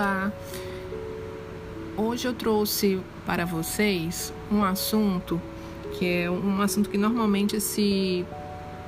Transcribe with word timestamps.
Olá! 0.00 0.32
Hoje 1.94 2.26
eu 2.26 2.32
trouxe 2.32 3.02
para 3.26 3.44
vocês 3.44 4.32
um 4.50 4.64
assunto 4.64 5.38
que 5.92 6.22
é 6.22 6.30
um 6.30 6.62
assunto 6.62 6.88
que 6.88 6.96
normalmente 6.96 7.60
se, 7.60 8.24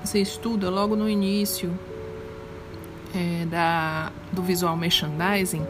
se 0.04 0.22
estuda 0.22 0.70
logo 0.70 0.96
no 0.96 1.06
início 1.06 1.70
é, 3.14 3.44
da, 3.44 4.10
do 4.32 4.40
visual 4.40 4.74
merchandising 4.74 5.66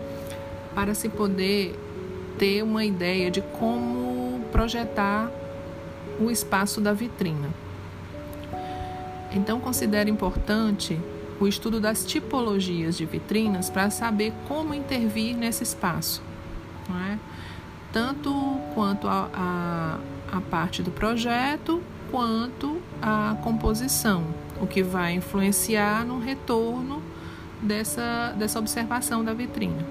para 0.76 0.94
se 0.94 1.08
poder 1.08 1.76
ter 2.38 2.62
uma 2.62 2.84
ideia 2.84 3.28
de 3.28 3.40
como 3.40 4.44
projetar 4.52 5.28
o 6.20 6.30
espaço 6.30 6.80
da 6.80 6.92
vitrina. 6.92 7.48
Então, 9.32 9.58
considero 9.58 10.08
importante 10.08 11.00
o 11.42 11.48
estudo 11.48 11.80
das 11.80 12.04
tipologias 12.04 12.96
de 12.96 13.04
vitrinas 13.04 13.68
para 13.68 13.90
saber 13.90 14.32
como 14.46 14.72
intervir 14.72 15.36
nesse 15.36 15.64
espaço, 15.64 16.22
é? 17.08 17.18
tanto 17.92 18.32
quanto 18.74 19.08
a, 19.08 19.28
a, 19.34 20.36
a 20.36 20.40
parte 20.40 20.82
do 20.82 20.90
projeto 20.90 21.82
quanto 22.12 22.80
a 23.00 23.36
composição, 23.42 24.24
o 24.60 24.66
que 24.66 24.82
vai 24.82 25.14
influenciar 25.14 26.04
no 26.04 26.20
retorno 26.20 27.02
dessa, 27.60 28.34
dessa 28.38 28.58
observação 28.58 29.24
da 29.24 29.32
vitrina. 29.34 29.84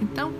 Então, 0.00 0.32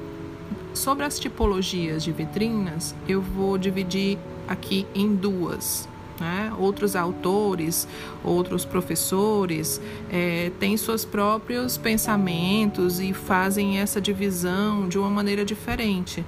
sobre 0.75 1.05
as 1.05 1.21
tipologias 1.21 2.03
de 2.03 2.11
vitrinas, 2.11 2.95
eu 3.07 3.21
vou 3.21 3.59
dividir 3.59 4.19
aqui 4.49 4.87
em 4.95 5.15
duas. 5.15 5.89
Né? 6.23 6.53
Outros 6.57 6.95
autores, 6.95 7.89
outros 8.23 8.65
professores 8.65 9.81
é, 10.09 10.53
têm 10.61 10.77
seus 10.77 11.05
próprios 11.05 11.77
pensamentos 11.77 13.01
e 13.01 13.13
fazem 13.13 13.81
essa 13.81 14.01
divisão 14.01 14.89
de 14.89 14.97
uma 14.99 15.11
maneira 15.11 15.45
diferente. 15.45 16.25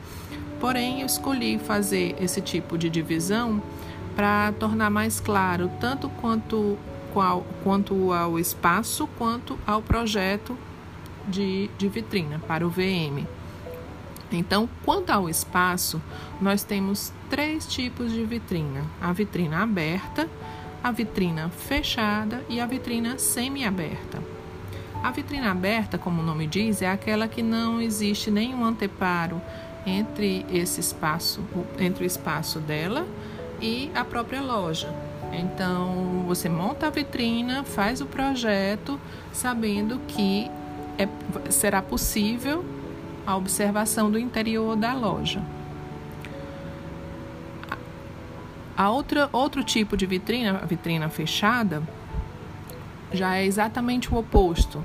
Porém, 0.58 1.02
eu 1.02 1.06
escolhi 1.06 1.60
fazer 1.60 2.16
esse 2.20 2.40
tipo 2.40 2.76
de 2.76 2.90
divisão 2.90 3.62
para 4.16 4.50
tornar 4.58 4.90
mais 4.90 5.20
claro 5.20 5.70
tanto 5.80 6.08
quanto, 6.20 6.76
qual, 7.12 7.46
quanto 7.62 8.12
ao 8.12 8.36
espaço 8.36 9.08
quanto 9.16 9.56
ao 9.64 9.80
projeto 9.80 10.58
de, 11.28 11.70
de 11.78 11.88
vitrina 11.88 12.40
para 12.48 12.66
o 12.66 12.70
VM. 12.70 13.28
Então, 14.32 14.68
quanto 14.84 15.10
ao 15.10 15.28
espaço, 15.28 16.00
nós 16.40 16.64
temos 16.64 17.12
três 17.30 17.66
tipos 17.66 18.12
de 18.12 18.24
vitrina: 18.24 18.84
a 19.00 19.12
vitrina 19.12 19.62
aberta, 19.62 20.28
a 20.82 20.90
vitrina 20.90 21.48
fechada 21.48 22.44
e 22.48 22.60
a 22.60 22.66
vitrina 22.66 23.18
semi-aberta. 23.18 24.22
A 25.02 25.10
vitrina 25.10 25.50
aberta, 25.50 25.98
como 25.98 26.22
o 26.22 26.24
nome 26.24 26.46
diz, 26.46 26.80
é 26.80 26.90
aquela 26.90 27.28
que 27.28 27.42
não 27.42 27.80
existe 27.80 28.30
nenhum 28.30 28.64
anteparo 28.64 29.40
entre 29.86 30.46
esse 30.50 30.80
espaço, 30.80 31.42
entre 31.78 32.04
o 32.04 32.06
espaço 32.06 32.58
dela 32.58 33.06
e 33.60 33.90
a 33.94 34.04
própria 34.04 34.40
loja. 34.40 34.92
Então, 35.32 36.24
você 36.26 36.48
monta 36.48 36.86
a 36.86 36.90
vitrina, 36.90 37.64
faz 37.64 38.00
o 38.00 38.06
projeto, 38.06 38.98
sabendo 39.32 40.00
que 40.08 40.50
é, 40.96 41.08
será 41.50 41.82
possível 41.82 42.64
a 43.26 43.36
observação 43.36 44.10
do 44.10 44.18
interior 44.18 44.76
da 44.76 44.94
loja. 44.94 45.42
A 48.76 48.90
outra, 48.90 49.28
outro 49.32 49.62
tipo 49.62 49.96
de 49.96 50.04
vitrina, 50.04 50.58
a 50.62 50.66
vitrina 50.66 51.08
fechada, 51.08 51.82
já 53.12 53.36
é 53.36 53.44
exatamente 53.44 54.12
o 54.12 54.18
oposto. 54.18 54.84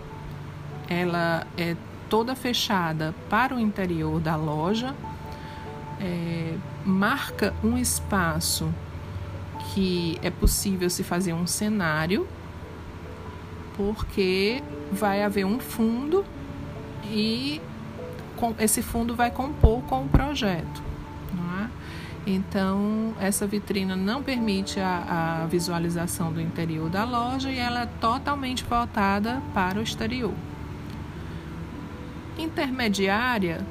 Ela 0.87 1.45
é 1.57 1.75
toda 2.07 2.35
fechada 2.35 3.13
para 3.29 3.55
o 3.55 3.59
interior 3.59 4.19
da 4.19 4.35
loja, 4.35 4.95
é, 5.99 6.53
marca 6.85 7.53
um 7.63 7.77
espaço 7.77 8.73
que 9.73 10.19
é 10.23 10.29
possível 10.29 10.89
se 10.89 11.03
fazer 11.03 11.33
um 11.33 11.45
cenário, 11.45 12.27
porque 13.75 14.63
vai 14.91 15.23
haver 15.23 15.45
um 15.45 15.59
fundo 15.59 16.25
e 17.05 17.61
esse 18.59 18.81
fundo 18.81 19.15
vai 19.15 19.31
compor 19.31 19.81
com 19.83 20.03
o 20.03 20.09
projeto. 20.09 20.81
É? 21.61 21.67
Então, 22.27 23.13
essa 23.19 23.47
vitrina 23.47 23.95
não 23.95 24.21
permite 24.21 24.79
a, 24.79 25.41
a 25.43 25.47
visualização 25.47 26.31
do 26.31 26.41
interior 26.41 26.89
da 26.89 27.03
loja 27.03 27.49
e 27.49 27.57
ela 27.57 27.83
é 27.83 27.89
totalmente 27.99 28.63
voltada 28.63 29.41
para 29.53 29.79
o 29.79 29.81
exterior. 29.81 30.33
Intermediária, 32.37 33.65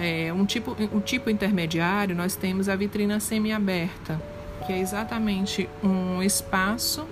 é, 0.00 0.32
um, 0.32 0.44
tipo, 0.44 0.76
um 0.92 1.00
tipo 1.00 1.30
intermediário, 1.30 2.14
nós 2.14 2.36
temos 2.36 2.68
a 2.68 2.76
vitrina 2.76 3.20
semi-aberta, 3.20 4.20
que 4.66 4.72
é 4.72 4.78
exatamente 4.78 5.68
um 5.82 6.22
espaço 6.22 7.06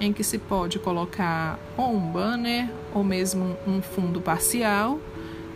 em 0.00 0.12
que 0.12 0.22
se 0.22 0.38
pode 0.38 0.78
colocar 0.78 1.58
ou 1.76 1.94
um 1.94 2.00
banner 2.00 2.68
ou 2.94 3.02
mesmo 3.02 3.56
um 3.66 3.80
fundo 3.80 4.20
parcial 4.20 4.98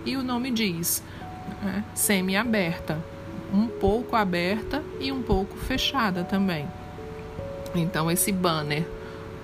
e 0.05 0.16
o 0.16 0.22
nome 0.22 0.50
diz 0.50 1.03
né, 1.62 1.84
semi-aberta, 1.94 2.99
um 3.53 3.66
pouco 3.66 4.16
aberta 4.16 4.83
e 4.99 5.11
um 5.11 5.22
pouco 5.22 5.56
fechada 5.56 6.25
também. 6.25 6.66
Então, 7.75 8.10
esse 8.10 8.33
banner 8.33 8.84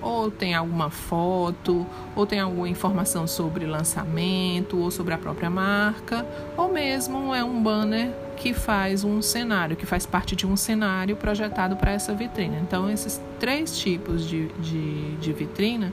ou 0.01 0.29
tem 0.29 0.53
alguma 0.53 0.89
foto, 0.89 1.85
ou 2.15 2.25
tem 2.25 2.39
alguma 2.39 2.69
informação 2.69 3.25
sobre 3.25 3.65
lançamento, 3.65 4.77
ou 4.79 4.91
sobre 4.91 5.13
a 5.13 5.17
própria 5.17 5.49
marca, 5.49 6.25
ou 6.55 6.71
mesmo 6.71 7.33
é 7.33 7.43
um 7.43 7.61
banner 7.61 8.11
que 8.35 8.53
faz 8.53 9.03
um 9.03 9.21
cenário, 9.21 9.75
que 9.75 9.85
faz 9.85 10.05
parte 10.05 10.35
de 10.35 10.45
um 10.45 10.55
cenário 10.55 11.15
projetado 11.15 11.75
para 11.75 11.91
essa 11.91 12.13
vitrina. 12.13 12.59
Então, 12.61 12.89
esses 12.89 13.19
três 13.39 13.77
tipos 13.77 14.27
de, 14.27 14.47
de, 14.59 15.15
de 15.15 15.33
vitrina 15.33 15.91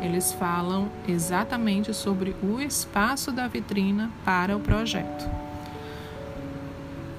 eles 0.00 0.32
falam 0.32 0.90
exatamente 1.06 1.92
sobre 1.94 2.34
o 2.42 2.60
espaço 2.60 3.30
da 3.30 3.46
vitrina 3.48 4.10
para 4.24 4.56
o 4.56 4.60
projeto. 4.60 5.28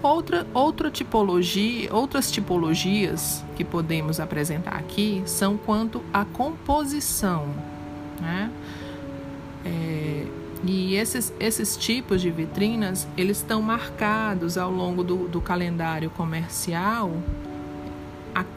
Outra, 0.01 0.47
outra 0.51 0.89
tipologia, 0.89 1.93
outras 1.93 2.31
tipologias 2.31 3.43
que 3.55 3.63
podemos 3.63 4.19
apresentar 4.19 4.75
aqui 4.75 5.21
são 5.27 5.57
quanto 5.57 6.01
à 6.11 6.25
composição. 6.25 7.47
Né? 8.19 8.49
É, 9.63 10.25
e 10.63 10.95
esses, 10.95 11.31
esses 11.39 11.77
tipos 11.77 12.19
de 12.19 12.31
vitrinas, 12.31 13.07
eles 13.15 13.37
estão 13.37 13.61
marcados 13.61 14.57
ao 14.57 14.71
longo 14.71 15.03
do, 15.03 15.27
do 15.27 15.39
calendário 15.39 16.09
comercial 16.09 17.11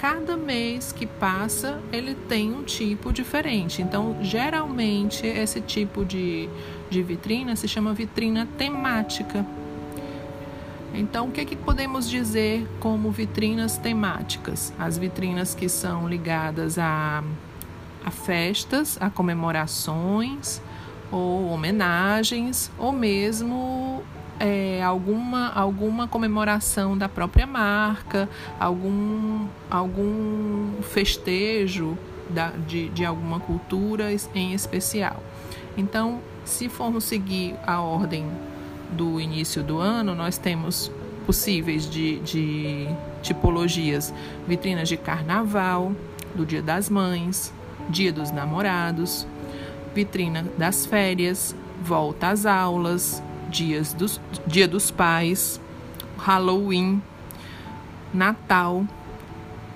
cada 0.05 0.37
mês 0.37 0.93
que 0.93 1.07
passa, 1.07 1.81
ele 1.91 2.15
tem 2.15 2.53
um 2.53 2.63
tipo 2.63 3.11
diferente. 3.11 3.81
Então, 3.81 4.19
geralmente, 4.21 5.27
esse 5.27 5.63
tipo 5.63 6.05
de, 6.05 6.47
de 6.91 7.03
vitrina 7.03 7.57
se 7.57 7.67
chama 7.67 7.95
vitrina 7.95 8.47
temática. 8.59 9.47
Então, 10.93 11.29
o 11.29 11.31
que, 11.31 11.43
que 11.47 11.57
podemos 11.57 12.07
dizer 12.07 12.69
como 12.81 13.11
vitrinas 13.11 13.79
temáticas? 13.79 14.75
As 14.79 14.99
vitrinas 14.99 15.55
que 15.55 15.71
são 15.71 16.07
ligadas 16.07 16.79
a, 16.79 17.25
a 18.05 18.11
festas, 18.11 18.99
a 19.01 19.09
comemorações, 19.09 20.61
ou 21.11 21.49
homenagens, 21.49 22.71
ou 22.79 22.93
mesmo 22.93 24.05
é, 24.41 24.83
alguma, 24.83 25.51
alguma 25.51 26.09
comemoração 26.09 26.97
da 26.97 27.09
própria 27.09 27.47
marca, 27.47 28.29
algum, 28.59 29.47
algum 29.71 30.83
festejo 30.83 31.97
da, 32.29 32.51
de, 32.51 32.89
de 32.89 33.05
alguma 33.05 33.41
cultura 33.41 34.11
em 34.35 34.53
especial. 34.53 35.23
Então, 35.77 36.21
se 36.45 36.69
formos 36.69 37.05
seguir 37.05 37.55
a 37.67 37.81
ordem 37.81 38.27
do 38.91 39.21
início 39.21 39.63
do 39.63 39.79
ano, 39.79 40.15
nós 40.15 40.39
temos 40.39 40.91
possíveis 41.27 41.89
de, 41.89 42.19
de 42.21 42.89
tipologias: 43.23 44.13
vitrinas 44.47 44.89
de 44.89 44.97
carnaval, 44.97 45.93
do 46.35 46.45
Dia 46.45 46.63
das 46.63 46.89
Mães, 46.91 47.53
Dia 47.89 48.13
dos 48.13 48.31
Namorados, 48.31 49.27
vitrina 49.95 50.45
das 50.59 50.85
férias, 50.85 51.55
volta 51.83 52.29
às 52.29 52.45
aulas, 52.47 53.23
dias 53.55 53.95
dos, 53.95 54.21
Dia 54.47 54.67
dos 54.67 54.91
Pais, 54.91 55.61
Halloween, 56.19 57.01
Natal 58.13 58.85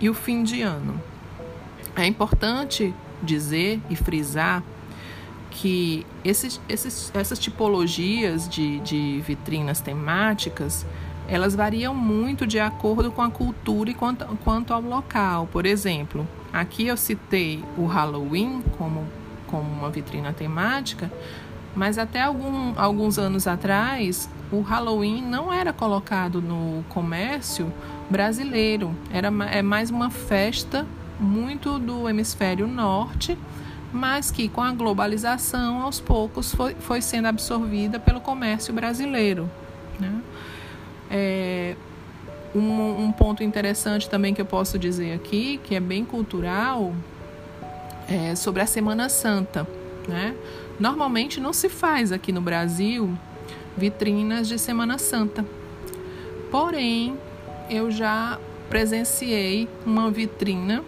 e 0.01 0.11
o 0.11 0.15
fim 0.15 0.43
de 0.43 0.63
ano. 0.63 1.01
É 1.95 2.07
importante 2.07 2.93
dizer 3.23 3.81
e 3.89 3.97
frisar 3.97 4.63
que 5.51 6.05
esses, 6.25 6.61
esses, 6.69 7.11
essas 7.15 7.39
tipologias 7.39 8.49
de, 8.49 8.81
de 8.81 9.21
vitrinas 9.27 9.81
temáticas 9.81 10.85
elas 11.29 11.55
variam 11.55 11.95
muito 11.95 12.47
de 12.47 12.59
acordo 12.59 13.13
com 13.13 13.21
a 13.21 13.31
cultura 13.31 13.91
e 13.91 13.95
quanto, 13.95 14.25
quanto 14.43 14.73
ao 14.73 14.81
local. 14.81 15.47
Por 15.53 15.67
exemplo, 15.67 16.27
aqui 16.51 16.87
eu 16.87 16.97
citei 16.97 17.63
o 17.77 17.85
Halloween 17.85 18.63
como, 18.79 19.07
como 19.47 19.71
uma 19.71 19.91
vitrina 19.91 20.33
temática, 20.33 21.13
Mas 21.79 21.97
até 21.97 22.23
algum, 22.23 22.73
alguns 22.77 23.21
anos 23.21 23.47
atrás, 23.47 24.29
o 24.51 24.63
Halloween 24.63 25.23
não 25.23 25.53
era 25.53 25.73
colocado 25.73 26.43
no 26.43 26.83
comércio 26.89 27.73
brasileiro. 28.11 28.93
Era 29.13 29.29
é 29.53 29.63
mais 29.63 29.89
uma 29.89 30.11
festa 30.11 30.85
muito 31.21 31.79
do 31.79 32.09
hemisfério 32.09 32.67
norte, 32.67 33.39
mas 33.93 34.29
que 34.29 34.49
com 34.49 34.61
a 34.61 34.73
globalização, 34.73 35.81
aos 35.83 36.01
poucos, 36.01 36.53
foi, 36.53 36.75
foi 36.81 37.01
sendo 37.01 37.27
absorvida 37.27 38.01
pelo 38.01 38.21
comércio 38.21 38.75
brasileiro. 38.75 39.49
Né? 40.01 40.21
É, 41.09 41.77
um, 42.57 43.05
um, 43.05 43.13
ponto 43.13 43.45
interessante 43.45 44.11
também 44.11 44.35
que 44.35 44.41
eu 44.41 44.47
posso 44.47 44.81
dizer 44.81 45.15
aqui, 45.15 45.61
que 45.63 45.77
é 45.77 45.81
bem 45.81 46.05
cultural, 46.05 46.93
é 48.09 48.35
sobre 48.35 48.63
a 48.63 48.67
Semana 48.67 49.09
Santa. 49.09 49.78
Né? 50.09 50.35
Normalmente 50.81 51.39
não 51.39 51.53
se 51.53 51.69
faz 51.69 52.11
aqui 52.11 52.33
no 52.33 52.41
Brasil 52.41 53.17
vitrinas 53.77 54.49
de 54.49 54.59
Semana 54.59 54.97
Santa. 54.99 55.45
Porém, 56.51 57.17
eu 57.69 57.91
já 57.91 58.39
presenciei 58.71 59.69
uma 59.85 60.11
vitrina 60.11 60.83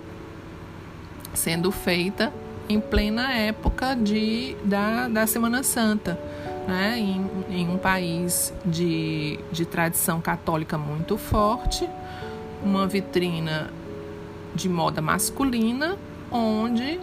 sendo 1.35 1.71
feita 1.71 2.33
em 2.69 2.81
plena 2.81 3.33
época 3.33 3.95
de, 3.95 4.57
da, 4.65 5.09
da 5.09 5.27
Semana 5.27 5.63
Santa, 5.63 6.19
né? 6.67 6.99
em, 6.99 7.31
em 7.51 7.69
um 7.69 7.77
país 7.77 8.55
de, 8.65 9.39
de 9.53 9.65
tradição 9.65 10.21
católica 10.21 10.79
muito 10.79 11.19
forte, 11.19 11.89
uma 12.63 12.87
vitrina 12.87 13.71
de 14.55 14.69
moda 14.69 15.01
masculina, 15.01 15.97
onde 16.31 17.01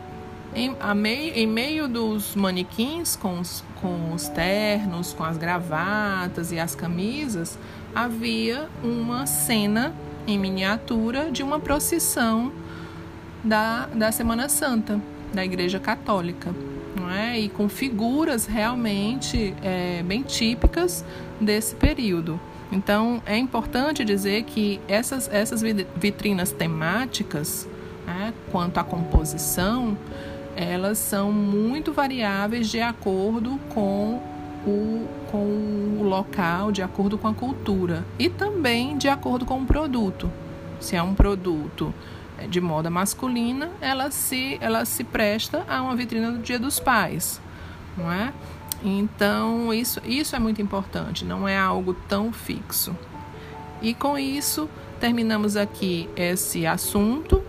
em, 0.58 0.76
meio, 0.96 1.34
em 1.36 1.48
meio 1.48 1.88
dos 1.88 2.36
manequins 2.36 3.16
com 3.16 3.40
os, 3.40 3.64
com 3.80 4.12
os 4.14 4.28
ternos, 4.28 5.14
com 5.14 5.24
as 5.24 5.38
gravatas 5.38 6.52
e 6.52 6.60
as 6.60 6.74
camisas, 6.74 7.58
havia 7.94 8.68
uma 8.84 9.28
cena 9.28 9.94
em 10.26 10.38
miniatura 10.38 11.32
de 11.32 11.44
uma 11.44 11.60
procissão 11.60 12.52
da, 13.44 13.86
da 13.88 14.12
Semana 14.12 14.50
Santa 14.50 15.00
da 15.32 15.46
Igreja 15.46 15.80
Católica. 15.80 16.54
Não 16.96 17.12
é? 17.12 17.40
E 17.40 17.50
com 17.50 17.70
figuras 17.70 18.48
realmente 18.48 19.54
é, 19.62 20.02
bem 20.04 20.24
típicas 20.24 21.06
desse 21.40 21.76
período. 21.76 22.40
Então 22.72 23.22
é 23.28 23.38
importante 23.38 24.04
dizer 24.04 24.44
que 24.44 24.82
essas, 24.88 25.30
essas 25.32 25.62
vitrinas 25.96 26.52
temáticas, 26.52 27.70
né, 28.06 28.34
quanto 28.52 28.80
à 28.80 28.84
composição, 28.84 29.96
elas 30.58 30.98
são 30.98 31.32
muito 31.32 31.94
variáveis 31.94 32.68
de 32.68 32.82
acordo 32.82 33.60
com 33.70 34.20
o, 34.66 35.08
com 35.30 35.38
o 36.00 36.04
local, 36.04 36.72
de 36.72 36.82
acordo 36.82 37.16
com 37.16 37.28
a 37.28 37.34
cultura 37.34 38.04
e 38.18 38.28
também 38.28 38.98
de 38.98 39.08
acordo 39.08 39.46
com 39.46 39.62
o 39.62 39.66
produto. 39.66 40.32
Se 40.80 40.96
é 40.96 41.04
um 41.04 41.14
produto 41.14 41.94
de 42.50 42.60
moda 42.60 42.90
masculina, 42.90 43.70
ela 43.80 44.10
se, 44.10 44.58
ela 44.60 44.84
se 44.84 45.04
presta 45.04 45.64
a 45.70 45.80
uma 45.82 45.96
vitrina 45.96 46.32
do 46.32 46.40
Dia 46.40 46.58
dos 46.58 46.80
Pais, 46.80 47.40
não 47.96 48.12
é? 48.12 48.34
Então, 48.84 49.72
isso, 49.72 50.02
isso 50.04 50.36
é 50.36 50.40
muito 50.40 50.62
importante, 50.62 51.24
não 51.24 51.48
é 51.48 51.58
algo 51.58 51.94
tão 52.08 52.34
fixo. 52.34 52.96
E 53.80 53.94
com 53.94 54.18
isso, 54.18 54.68
terminamos 55.00 55.56
aqui 55.56 56.10
esse 56.16 56.66
assunto 56.66 57.44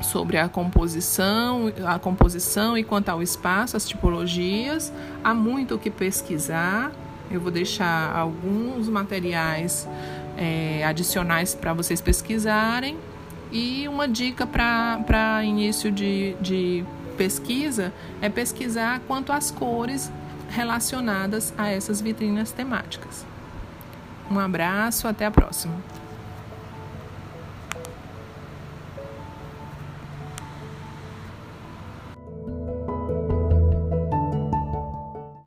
sobre 0.00 0.38
a 0.38 0.48
composição, 0.48 1.72
a 1.86 1.98
composição 1.98 2.76
e 2.76 2.82
quanto 2.84 3.08
ao 3.08 3.22
espaço, 3.22 3.76
as 3.76 3.86
tipologias. 3.86 4.92
Há 5.22 5.34
muito 5.34 5.74
o 5.74 5.78
que 5.78 5.90
pesquisar. 5.90 6.92
Eu 7.30 7.40
vou 7.40 7.50
deixar 7.50 8.14
alguns 8.16 8.88
materiais 8.88 9.88
é, 10.36 10.84
adicionais 10.84 11.54
para 11.54 11.72
vocês 11.72 12.00
pesquisarem. 12.00 12.96
E 13.52 13.86
uma 13.88 14.06
dica 14.08 14.46
para 14.46 15.42
início 15.44 15.90
de, 15.90 16.34
de 16.40 16.84
pesquisa 17.16 17.92
é 18.20 18.28
pesquisar 18.28 19.00
quanto 19.06 19.32
às 19.32 19.50
cores 19.50 20.10
relacionadas 20.48 21.52
a 21.56 21.68
essas 21.68 22.00
vitrinas 22.00 22.52
temáticas. 22.52 23.26
Um 24.30 24.38
abraço, 24.38 25.08
até 25.08 25.26
a 25.26 25.30
próxima. 25.30 25.74